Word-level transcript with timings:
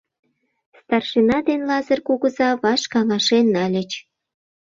Старшина 0.79 1.37
ден 1.47 1.61
Лазыр 1.69 1.99
кугыза 2.07 2.49
ваш 2.63 2.81
каҥашен 2.93 3.45
нальыч. 3.55 3.91